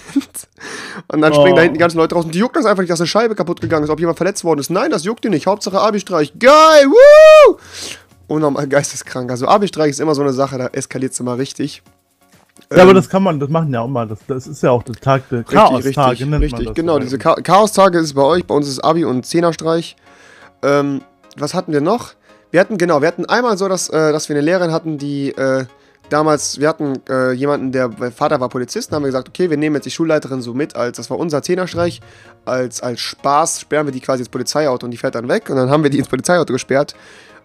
Und 1.11 1.21
dann 1.21 1.33
springen 1.33 1.53
Oh. 1.53 1.55
da 1.55 1.61
hinten 1.61 1.75
die 1.75 1.79
ganzen 1.79 1.97
Leute 1.97 2.15
raus. 2.15 2.25
Und 2.25 2.35
die 2.35 2.39
juckt 2.39 2.55
das 2.55 2.65
einfach 2.65 2.81
nicht, 2.81 2.91
dass 2.91 2.99
eine 2.99 3.07
Scheibe 3.07 3.35
kaputt 3.35 3.61
gegangen 3.61 3.83
ist, 3.83 3.89
ob 3.89 3.99
jemand 3.99 4.17
verletzt 4.17 4.43
worden 4.43 4.59
ist. 4.59 4.69
Nein, 4.69 4.91
das 4.91 5.03
juckt 5.03 5.23
die 5.23 5.29
nicht. 5.29 5.47
Hauptsache 5.47 5.79
Abi-Streich. 5.79 6.33
Geil, 6.39 6.85
woo! 6.87 7.57
Unnormal 8.27 8.67
geisteskrank. 8.67 9.31
Also 9.31 9.47
Abi-Streich 9.47 9.91
ist 9.91 9.99
immer 9.99 10.13
so 10.15 10.21
eine 10.21 10.33
Sache, 10.33 10.57
da 10.57 10.67
eskaliert 10.67 11.13
es 11.13 11.19
immer 11.19 11.37
richtig. 11.37 11.81
Ja, 12.71 12.83
aber 12.83 12.91
Ähm, 12.91 12.95
das 12.97 13.09
kann 13.09 13.23
man, 13.23 13.39
das 13.39 13.49
machen 13.49 13.73
ja 13.73 13.81
auch 13.81 13.87
mal. 13.87 14.07
Das, 14.07 14.19
das 14.27 14.45
ist 14.45 14.61
ja 14.61 14.69
auch 14.71 14.83
der 14.83 14.95
Tag 14.95 15.27
der 15.29 15.39
Richtig, 15.39 15.55
Chaos-Tage, 15.57 16.09
richtig, 16.11 16.27
nennt 16.27 16.43
richtig. 16.43 16.59
man 16.59 16.65
das. 16.65 16.75
Genau, 16.75 16.99
diese 16.99 17.17
Cha 17.17 17.35
Chaos-Tage 17.35 17.97
ist 17.97 18.13
bei 18.13 18.21
euch, 18.21 18.45
bei 18.45 18.53
uns 18.53 18.67
ist 18.67 18.79
Abi 18.83 19.05
und 19.05 19.25
Zehnerstreich. 19.25 19.95
Ähm, 20.61 21.01
was 21.37 21.53
hatten 21.53 21.71
wir 21.71 21.81
noch? 21.81 22.11
Wir 22.51 22.59
hatten, 22.59 22.77
genau, 22.77 23.01
wir 23.01 23.07
hatten 23.07 23.25
einmal 23.25 23.57
so, 23.57 23.67
dass, 23.67 23.89
äh, 23.89 24.11
dass 24.11 24.27
wir 24.29 24.35
eine 24.35 24.41
Lehrerin 24.45 24.71
hatten, 24.71 24.97
die 24.97 25.29
äh, 25.31 25.65
damals, 26.09 26.59
wir 26.59 26.67
hatten 26.67 27.01
äh, 27.09 27.31
jemanden, 27.31 27.71
der 27.71 27.91
Vater 28.11 28.39
war 28.39 28.49
Polizist, 28.49 28.91
haben 28.91 29.03
wir 29.03 29.07
gesagt, 29.07 29.29
okay, 29.29 29.49
wir 29.49 29.57
nehmen 29.57 29.75
jetzt 29.75 29.85
die 29.85 29.91
Schulleiterin 29.91 30.41
so 30.41 30.53
mit, 30.53 30.75
als 30.75 30.97
das 30.97 31.09
war 31.09 31.17
unser 31.17 31.41
Zehnerstreich, 31.41 32.01
als, 32.45 32.81
als 32.81 32.99
Spaß 32.99 33.61
sperren 33.61 33.87
wir 33.87 33.91
die 33.91 34.01
quasi 34.01 34.21
ins 34.21 34.29
Polizeiauto 34.29 34.85
und 34.85 34.91
die 34.91 34.97
fährt 34.97 35.15
dann 35.15 35.27
weg 35.27 35.49
und 35.49 35.55
dann 35.55 35.69
haben 35.69 35.83
wir 35.83 35.89
die 35.89 35.99
ins 35.99 36.07
Polizeiauto 36.07 36.53
gesperrt. 36.53 36.95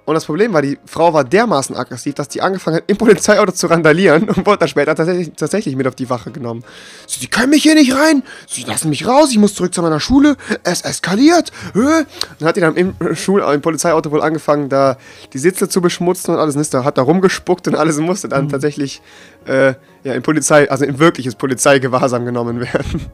Und 0.06 0.14
das 0.14 0.26
Problem 0.26 0.52
war, 0.52 0.60
die 0.60 0.78
Frau 0.84 1.14
war 1.14 1.24
dermaßen 1.24 1.74
aggressiv, 1.76 2.14
dass 2.14 2.28
die 2.28 2.42
angefangen 2.42 2.76
hat, 2.76 2.84
im 2.88 2.98
Polizeiauto 2.98 3.52
zu 3.52 3.68
randalieren 3.68 4.28
und 4.28 4.44
wurde 4.44 4.58
dann 4.58 4.68
später 4.68 4.94
tatsächlich, 4.94 5.32
tatsächlich 5.34 5.76
mit 5.76 5.86
auf 5.86 5.94
die 5.94 6.10
Wache 6.10 6.30
genommen. 6.30 6.62
Sie, 7.06 7.20
Sie 7.20 7.26
können 7.28 7.48
mich 7.50 7.62
hier 7.62 7.74
nicht 7.74 7.94
rein. 7.94 8.22
Sie 8.46 8.64
lassen 8.64 8.90
mich 8.90 9.06
raus. 9.06 9.30
Ich 9.30 9.38
muss 9.38 9.54
zurück 9.54 9.72
zu 9.72 9.80
meiner 9.80 10.00
Schule. 10.00 10.36
Es 10.62 10.82
eskaliert. 10.82 11.52
Äh. 11.74 12.04
Dann 12.38 12.48
hat 12.48 12.56
die 12.56 12.60
dann 12.60 12.76
im, 12.76 12.94
Schul 13.14 13.40
im 13.40 13.62
Polizeiauto 13.62 14.10
wohl 14.10 14.20
angefangen, 14.20 14.68
da 14.68 14.98
die 15.32 15.38
Sitze 15.38 15.68
zu 15.70 15.80
beschmutzen 15.80 16.34
und 16.34 16.40
alles. 16.40 16.68
Da, 16.68 16.84
hat 16.84 16.98
da 16.98 17.02
rumgespuckt 17.02 17.66
und 17.68 17.74
alles 17.74 17.96
und 17.96 18.04
musste 18.04 18.28
dann 18.28 18.48
tatsächlich 18.50 19.00
äh, 19.46 19.74
ja, 20.02 20.12
in 20.12 20.22
Polizei, 20.22 20.70
also 20.70 20.84
in 20.84 20.98
wirkliches 20.98 21.34
Polizeigewahrsam 21.34 22.26
genommen 22.26 22.60
werden. 22.72 23.06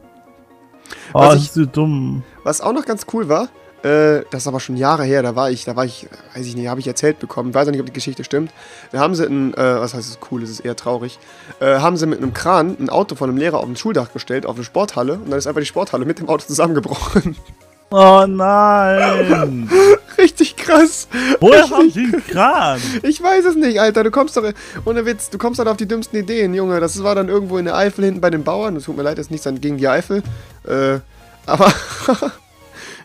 Oh, 1.13 1.19
was 1.19 1.29
das 1.29 1.37
ich- 1.37 1.45
ist 1.47 1.53
so 1.53 1.65
dumm. 1.65 2.23
Was 2.43 2.59
auch 2.59 2.73
noch 2.73 2.85
ganz 2.85 3.05
cool 3.13 3.29
war, 3.29 3.47
äh, 3.83 4.23
das 4.31 4.43
ist 4.43 4.47
aber 4.47 4.59
schon 4.59 4.77
Jahre 4.77 5.03
her, 5.03 5.23
da 5.23 5.35
war 5.35 5.49
ich, 5.49 5.65
da 5.65 5.75
war 5.75 5.85
ich, 5.85 6.07
weiß 6.35 6.45
ich 6.45 6.55
nicht, 6.55 6.67
habe 6.67 6.79
ich 6.79 6.87
erzählt 6.87 7.19
bekommen, 7.19 7.53
weiß 7.53 7.67
auch 7.67 7.71
nicht, 7.71 7.79
ob 7.79 7.87
die 7.87 7.93
Geschichte 7.93 8.23
stimmt. 8.23 8.51
Da 8.91 8.99
haben 8.99 9.15
sie 9.15 9.25
ein, 9.25 9.53
äh, 9.53 9.79
was 9.79 9.93
heißt 9.93 10.09
es 10.09 10.19
cool, 10.31 10.43
es 10.43 10.49
ist 10.49 10.59
eher 10.61 10.75
traurig, 10.75 11.19
äh, 11.59 11.79
haben 11.79 11.97
sie 11.97 12.05
mit 12.05 12.19
einem 12.19 12.33
Kran 12.33 12.75
ein 12.79 12.89
Auto 12.89 13.15
von 13.15 13.29
einem 13.29 13.37
Lehrer 13.37 13.59
auf 13.59 13.67
ein 13.67 13.75
Schuldach 13.75 14.13
gestellt, 14.13 14.45
auf 14.45 14.55
eine 14.55 14.63
Sporthalle, 14.63 15.13
und 15.13 15.29
dann 15.29 15.39
ist 15.39 15.47
einfach 15.47 15.61
die 15.61 15.65
Sporthalle 15.67 16.05
mit 16.05 16.19
dem 16.19 16.29
Auto 16.29 16.45
zusammengebrochen. 16.45 17.35
Oh 17.93 18.25
nein! 18.25 19.69
Richtig 20.17 20.55
krass. 20.55 21.09
Woher 21.41 21.69
haben 21.69 21.91
die 21.91 22.05
einen 22.05 22.25
Kran? 22.25 22.79
Ich 23.03 23.21
weiß 23.21 23.43
es 23.43 23.55
nicht, 23.55 23.81
Alter. 23.81 24.05
Du 24.05 24.11
kommst 24.11 24.37
doch, 24.37 24.49
ohne 24.85 25.05
Witz, 25.05 25.29
du 25.29 25.37
kommst 25.37 25.59
dann 25.59 25.67
auf 25.67 25.75
die 25.75 25.87
dümmsten 25.87 26.17
Ideen, 26.17 26.53
Junge. 26.53 26.79
Das 26.79 27.03
war 27.03 27.15
dann 27.15 27.27
irgendwo 27.27 27.57
in 27.57 27.65
der 27.65 27.75
Eifel 27.75 28.05
hinten 28.05 28.21
bei 28.21 28.29
den 28.29 28.45
Bauern. 28.45 28.77
Es 28.77 28.85
tut 28.85 28.95
mir 28.95 29.03
leid, 29.03 29.17
das 29.17 29.25
ist 29.25 29.31
nichts 29.31 29.61
gegen 29.61 29.77
die 29.77 29.89
Eifel. 29.89 30.23
Äh, 30.65 30.99
aber, 31.45 31.73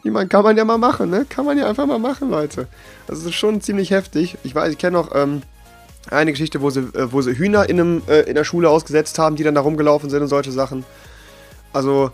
ich 0.06 0.12
meine, 0.12 0.28
kann 0.28 0.44
man 0.44 0.56
ja 0.56 0.64
mal 0.64 0.78
machen, 0.78 1.10
ne? 1.10 1.26
Kann 1.28 1.44
man 1.44 1.58
ja 1.58 1.66
einfach 1.68 1.86
mal 1.86 1.98
machen, 1.98 2.30
Leute. 2.30 2.68
Das 3.06 3.18
ist 3.18 3.34
schon 3.34 3.60
ziemlich 3.60 3.90
heftig. 3.90 4.36
Ich 4.44 4.54
weiß, 4.54 4.72
ich 4.72 4.78
kenne 4.78 4.96
noch 4.96 5.14
ähm, 5.14 5.42
eine 6.10 6.30
Geschichte, 6.30 6.60
wo 6.62 6.70
sie, 6.70 6.80
äh, 6.80 7.10
wo 7.12 7.20
sie 7.22 7.36
Hühner 7.36 7.68
in, 7.68 7.80
einem, 7.80 8.02
äh, 8.08 8.20
in 8.20 8.34
der 8.36 8.44
Schule 8.44 8.70
ausgesetzt 8.70 9.18
haben, 9.18 9.34
die 9.36 9.42
dann 9.42 9.54
da 9.56 9.60
rumgelaufen 9.62 10.08
sind 10.08 10.22
und 10.22 10.28
solche 10.28 10.52
Sachen. 10.52 10.84
Also, 11.72 12.10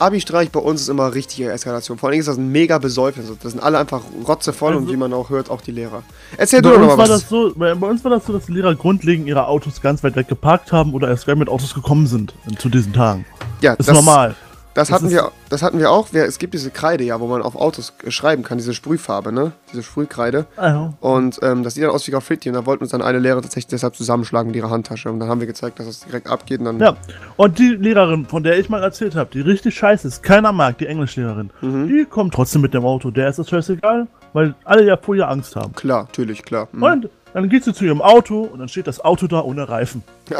Abi-Streich 0.00 0.50
bei 0.50 0.58
uns 0.58 0.80
ist 0.82 0.88
immer 0.88 1.14
richtige 1.14 1.52
Eskalation. 1.52 1.98
Vor 1.98 2.08
allem 2.08 2.18
ist 2.18 2.26
das 2.26 2.36
ein 2.36 2.50
mega 2.50 2.78
Besäufnis. 2.78 3.26
Das 3.40 3.52
sind 3.52 3.62
alle 3.62 3.78
einfach 3.78 4.02
rotzevoll 4.26 4.74
und 4.74 4.82
Also- 4.82 4.92
wie 4.92 4.96
man 4.96 5.12
auch 5.12 5.30
hört, 5.30 5.50
auch 5.50 5.60
die 5.60 5.70
Lehrer. 5.70 6.02
Erzähl 6.36 6.60
Bei 6.62 6.70
du 6.70 6.78
doch 6.80 6.86
mal 6.88 6.98
was. 6.98 7.08
das 7.08 7.28
so, 7.28 7.52
bei, 7.54 7.74
bei 7.76 7.86
uns 7.86 8.02
war 8.02 8.10
das 8.10 8.26
so, 8.26 8.32
dass 8.32 8.46
die 8.46 8.52
Lehrer 8.52 8.74
grundlegend 8.74 9.28
ihre 9.28 9.46
Autos 9.46 9.80
ganz 9.80 10.02
weit 10.02 10.16
weg 10.16 10.26
geparkt 10.26 10.72
haben 10.72 10.92
oder 10.94 11.08
erst 11.08 11.26
gar 11.26 11.36
mit 11.36 11.48
Autos 11.48 11.72
gekommen 11.74 12.08
sind 12.08 12.34
zu 12.58 12.68
diesen 12.68 12.92
Tagen. 12.92 13.24
ja, 13.60 13.76
Das 13.76 13.86
ist 13.86 13.94
normal. 13.94 14.34
Das 14.74 14.88
Das 14.88 14.90
hatten, 14.96 15.10
wir, 15.10 15.30
das 15.50 15.62
hatten 15.62 15.78
wir 15.78 15.90
auch. 15.90 16.12
Es 16.12 16.38
gibt 16.38 16.52
diese 16.52 16.70
Kreide, 16.70 17.04
ja, 17.04 17.20
wo 17.20 17.28
man 17.28 17.42
auf 17.42 17.54
Autos 17.54 17.92
äh, 18.04 18.10
schreiben 18.10 18.42
kann, 18.42 18.58
diese 18.58 18.74
Sprühfarbe, 18.74 19.30
ne? 19.32 19.52
Diese 19.72 19.82
Sprühkreide. 19.84 20.46
Also, 20.56 20.94
Und 21.00 21.38
ähm, 21.42 21.62
das 21.62 21.74
sieht 21.74 21.84
dann 21.84 21.90
aus 21.90 22.06
wie 22.06 22.10
Graffiti. 22.10 22.48
Und 22.48 22.54
da 22.56 22.66
wollten 22.66 22.82
uns 22.82 22.90
dann 22.90 23.00
eine 23.02 23.20
Lehrer 23.20 23.40
tatsächlich 23.40 23.68
deshalb 23.68 23.94
zusammenschlagen 23.94 24.48
mit 24.50 24.56
ihrer 24.56 24.70
Handtasche. 24.70 25.10
Und 25.12 25.20
dann 25.20 25.28
haben 25.28 25.38
wir 25.40 25.46
gezeigt, 25.46 25.78
dass 25.78 25.86
es 25.86 26.00
direkt 26.00 26.26
abgeht. 26.28 26.58
Und 26.58 26.64
dann, 26.66 26.80
ja. 26.80 26.96
Und 27.36 27.58
die 27.60 27.68
Lehrerin, 27.70 28.26
von 28.26 28.42
der 28.42 28.58
ich 28.58 28.68
mal 28.68 28.82
erzählt 28.82 29.14
habe, 29.14 29.30
die 29.32 29.40
richtig 29.42 29.76
scheiße 29.76 30.08
ist, 30.08 30.22
keiner 30.24 30.50
mag, 30.52 30.76
die 30.78 30.86
Englischlehrerin, 30.86 31.50
Mhm. 31.60 31.86
die 31.88 32.04
kommt 32.04 32.34
trotzdem 32.34 32.60
mit 32.62 32.74
dem 32.74 32.84
Auto. 32.84 33.10
Der 33.12 33.28
ist 33.28 33.38
das 33.38 33.48
scheißegal, 33.48 34.08
weil 34.32 34.54
alle 34.64 34.84
ja 34.84 34.96
vor 34.96 35.14
ihr 35.14 35.28
Angst 35.28 35.54
haben. 35.54 35.72
klar, 35.74 36.02
natürlich, 36.04 36.42
klar. 36.42 36.66
Mhm. 36.72 36.82
Und 36.82 37.08
dann 37.32 37.48
geht 37.48 37.62
sie 37.64 37.72
zu 37.74 37.84
ihrem 37.84 38.02
Auto 38.02 38.42
und 38.42 38.58
dann 38.58 38.68
steht 38.68 38.86
das 38.88 39.00
Auto 39.04 39.26
da 39.28 39.40
ohne 39.40 39.68
Reifen. 39.68 40.02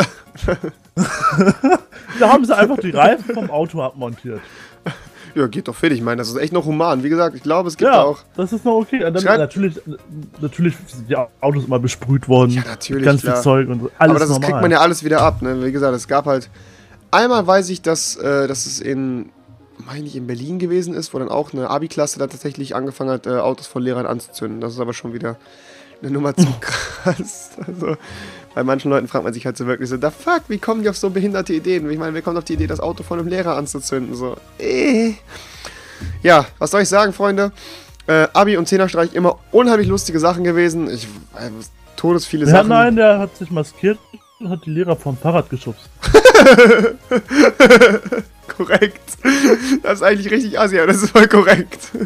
da 2.21 2.29
haben 2.29 2.45
sie 2.45 2.57
einfach 2.57 2.79
die 2.79 2.91
Reifen 2.91 3.35
vom 3.35 3.51
Auto 3.51 3.83
abmontiert. 3.83 4.41
Ja, 5.35 5.49
geht 5.49 5.67
doch 5.67 5.75
fit. 5.75 5.91
Ich 5.93 6.01
meine, 6.01 6.19
das 6.19 6.29
ist 6.29 6.37
echt 6.37 6.53
noch 6.53 6.65
human. 6.65 7.03
Wie 7.03 7.09
gesagt, 7.09 7.35
ich 7.35 7.43
glaube, 7.43 7.69
es 7.69 7.77
gibt 7.77 7.91
Ja, 7.91 8.03
auch. 8.05 8.21
das 8.37 8.53
ist 8.53 8.65
noch 8.65 8.75
okay. 8.77 9.01
Dann, 9.01 9.13
natürlich, 9.15 9.81
natürlich 10.41 10.77
sind 10.87 11.11
die 11.11 11.17
Autos 11.17 11.65
immer 11.65 11.81
besprüht 11.81 12.29
worden. 12.29 12.51
Ja, 12.53 12.63
natürlich, 12.65 13.05
Ganz 13.05 13.23
viel. 13.23 13.35
Zeug 13.37 13.69
und 13.69 13.81
so. 13.81 13.91
Alles 13.99 14.11
aber 14.11 14.21
das 14.21 14.29
normal. 14.29 14.49
kriegt 14.51 14.63
man 14.63 14.71
ja 14.71 14.79
alles 14.79 15.03
wieder 15.03 15.23
ab. 15.23 15.43
Ne? 15.43 15.65
Wie 15.65 15.73
gesagt, 15.73 15.95
es 15.97 16.07
gab 16.07 16.27
halt. 16.27 16.51
Einmal 17.11 17.45
weiß 17.47 17.69
ich, 17.71 17.83
dass, 17.83 18.15
äh, 18.17 18.47
dass 18.47 18.67
es 18.67 18.81
in, 18.81 19.31
meine 19.85 20.07
ich, 20.07 20.15
in 20.15 20.27
Berlin 20.29 20.59
gewesen 20.61 20.95
ist, 20.95 21.13
wo 21.15 21.19
dann 21.19 21.29
auch 21.29 21.53
eine 21.53 21.69
Abi-Klasse 21.69 22.19
da 22.21 22.27
tatsächlich 22.29 22.77
angefangen 22.77 23.11
hat, 23.11 23.27
äh, 23.27 23.31
Autos 23.31 23.67
von 23.67 23.83
Lehrern 23.83 24.07
anzuzünden. 24.07 24.61
Das 24.61 24.73
ist 24.73 24.81
aber 24.81 24.93
schon 24.95 25.15
wieder 25.15 25.37
eine 26.01 26.13
Nummer 26.13 26.37
zu 26.37 26.47
krass. 26.61 27.51
Also, 27.67 27.97
bei 28.55 28.63
manchen 28.65 28.91
Leuten 28.91 29.09
fragt 29.09 29.25
man 29.25 29.33
sich 29.35 29.47
halt 29.47 29.57
so 29.57 29.67
wirklich 29.67 29.89
so, 29.91 29.97
da 29.97 30.11
fuck, 30.11 30.43
wie 30.49 30.59
kommen 30.59 30.83
die 30.83 30.89
auf 30.89 30.97
so 30.97 31.11
behinderte 31.11 31.53
Ideen? 31.53 31.91
Ich 31.91 31.99
meine, 31.99 32.15
wer 32.15 32.23
kommt 32.23 32.39
auf 32.39 32.45
die 32.45 32.55
Idee, 32.55 32.67
das 32.67 32.81
Auto 32.81 33.03
von 33.03 33.19
einem 33.19 33.29
Lehrer 33.29 33.57
anzuzünden? 33.57 34.15
So, 34.15 34.37
eh. 34.59 35.15
Ja, 36.23 36.47
was 36.59 36.71
soll 36.71 36.83
ich 36.83 36.89
sagen, 36.89 37.13
Freunde? 37.13 37.53
Äh, 38.07 38.29
Abi 38.33 38.57
und 38.57 38.69
Zehnerstreich 38.69 39.15
immer 39.15 39.39
unheimlich 39.51 39.89
lustige 39.89 40.21
Sachen 40.21 40.45
gewesen. 40.45 40.91
Ich, 40.91 41.05
äh, 41.37 41.51
todesviele 41.97 42.47
Wir 42.47 42.53
Sachen. 42.53 42.73
hatten 42.73 42.73
einen, 42.73 42.97
der 42.97 43.19
hat 43.19 43.37
sich 43.37 43.51
maskiert 43.51 43.99
und 44.41 44.51
hat 44.51 44.65
die 44.67 44.71
Lehrer 44.71 44.97
vom 44.97 45.17
Fahrrad 45.17 45.49
geschubst. 45.49 45.89
Korrekt. 48.57 49.01
Das 49.83 49.95
ist 49.95 50.03
eigentlich 50.03 50.31
richtig 50.31 50.59
assi, 50.61 50.79
aber 50.79 50.89
das 50.89 51.03
ist 51.03 51.11
voll 51.11 51.27
korrekt. 51.29 51.89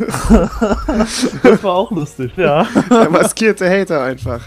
Das 1.43 1.63
war 1.63 1.75
auch 1.75 1.91
lustig, 1.91 2.33
ja. 2.37 2.67
Der 2.91 3.11
maskierte 3.11 3.69
Hater 3.69 4.03
einfach. 4.03 4.41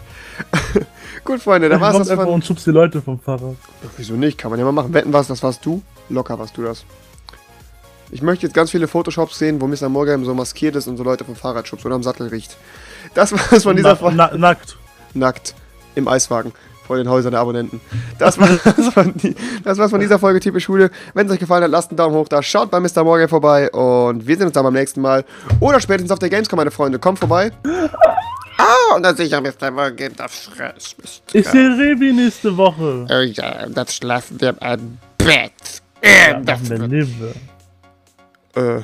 Gut, 1.24 1.42
Freunde, 1.42 1.70
da 1.70 1.80
war's 1.80 1.98
das 1.98 2.10
einfach 2.10 2.26
von. 2.26 2.34
und 2.36 2.46
schubst 2.46 2.66
die 2.66 2.72
Leute 2.72 3.02
vom 3.02 3.20
Fahrrad. 3.20 3.56
Wieso 3.98 4.14
nicht? 4.16 4.38
Kann 4.38 4.50
man 4.52 4.60
ja 4.60 4.66
mal 4.66 4.72
machen. 4.72 4.94
Wetten 4.94 5.14
was, 5.14 5.28
das 5.28 5.44
warst 5.44 5.66
du? 5.66 5.82
Locker 6.10 6.38
warst 6.40 6.58
du 6.58 6.64
das. 6.64 6.84
Ich 8.10 8.22
möchte 8.22 8.46
jetzt 8.46 8.54
ganz 8.54 8.72
viele 8.72 8.88
Photoshops 8.88 9.38
sehen, 9.38 9.62
wo 9.62 9.68
Mr. 9.68 9.88
Morgan 9.88 10.26
so 10.26 10.34
maskiert 10.34 10.76
ist 10.76 10.88
und 10.88 10.98
so 10.98 11.04
Leute 11.04 11.24
vom 11.24 11.36
Fahrrad 11.36 11.68
schubst 11.68 11.86
oder 11.86 11.96
am 11.96 12.04
Sattel 12.04 12.28
riecht. 12.28 12.58
Das 13.14 13.32
war's 13.32 13.64
von 13.64 13.76
dieser 13.76 13.90
Na, 13.90 13.96
Folge. 13.96 14.18
na, 14.18 14.36
nackt. 14.38 14.78
Nackt. 15.14 15.56
Im 15.96 16.08
Eiswagen. 16.08 16.52
Vor 16.88 16.98
den 16.98 17.08
Häusern 17.08 17.32
der 17.32 17.40
Abonnenten. 17.40 17.80
Das 18.20 18.38
war's 18.40 18.60
von, 18.94 19.14
die, 19.16 19.36
das 19.64 19.78
war's 19.78 19.92
von 19.92 20.00
dieser 20.02 20.20
Folge 20.20 20.40
Typisch 20.42 20.66
Schule. 20.66 20.90
Wenn 21.14 21.28
es 21.28 21.32
euch 21.34 21.40
gefallen 21.40 21.64
hat, 21.64 21.72
lasst 21.72 21.92
einen 21.92 21.98
Daumen 21.98 22.16
hoch 22.16 22.28
da. 22.28 22.42
Schaut 22.44 22.70
bei 22.72 22.80
Mr. 22.82 23.04
Morgan 23.06 23.30
vorbei 23.30 23.72
und 23.72 24.28
wir 24.28 24.36
sehen 24.36 24.48
uns 24.48 24.54
dann 24.54 24.64
beim 24.64 24.74
nächsten 24.74 25.00
Mal. 25.00 25.24
Oder 25.62 25.80
spätestens 25.80 26.12
auf 26.12 26.20
der 26.20 26.30
Gamescom, 26.30 26.58
meine 26.58 26.72
Freunde. 26.72 27.00
Kommt 27.00 27.20
vorbei. 27.20 27.52
Oh, 28.64 29.00
na 29.00 29.14
sicher, 29.16 29.42
Mr. 29.42 29.72
Morgan, 29.72 30.14
das 30.16 30.44
Stress. 30.44 30.96
Ich 31.34 31.48
sehe 31.48 31.70
Revi 31.78 32.12
nächste 32.14 32.56
Woche. 32.56 33.08
Oh 33.10 33.22
ja, 33.22 33.68
das 33.70 33.96
schlafen 33.96 34.40
wir 34.40 34.62
einem 34.62 34.98
Bett. 35.18 35.82
Ja, 36.04 36.10
Äh, 36.40 36.44
das 36.44 36.60
machen 36.70 36.70
wir 36.70 36.80
wird 36.92 36.92
Liebe. 36.92 37.36
Äh. 38.56 38.82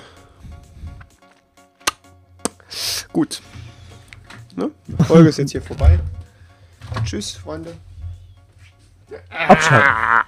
Gut. 3.14 3.42
Ne? 4.56 4.72
Die 4.88 5.04
Folge 5.04 5.30
ist 5.30 5.38
jetzt 5.38 5.52
hier 5.52 5.62
vorbei. 5.62 6.00
Tschüss, 7.04 7.32
Freunde. 7.32 7.74
Abschalten. 9.30 9.88
Ah. 9.90 10.24